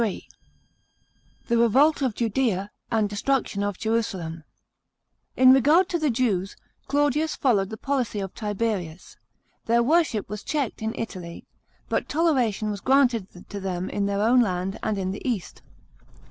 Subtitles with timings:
[1.47, 4.43] —THE REVOLT OF JUDEA AND DESTRUCTION OF JERUSALEM.§ 16.
[5.37, 9.15] In regard to the Jews, Claudius followed the policy of Tiberius.
[9.67, 11.45] Their worship was checked in Italy;
[11.87, 15.61] but toleration was granted to them in their own land and in the east.